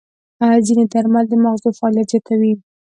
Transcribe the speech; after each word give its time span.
ځینې 0.65 0.83
درمل 0.93 1.25
د 1.29 1.33
ماغزو 1.43 1.69
فعالیت 1.77 2.07
زیاتوي. 2.11 2.53